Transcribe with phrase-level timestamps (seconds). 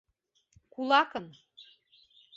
[0.73, 1.27] Кулакын.